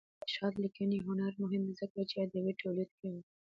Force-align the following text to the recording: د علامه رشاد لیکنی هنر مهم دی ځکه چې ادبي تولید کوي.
د 0.03 0.03
علامه 0.07 0.21
رشاد 0.27 0.53
لیکنی 0.63 0.99
هنر 1.07 1.31
مهم 1.43 1.61
دی 1.67 1.73
ځکه 1.81 1.99
چې 2.09 2.15
ادبي 2.25 2.53
تولید 2.61 2.89
کوي. 2.99 3.21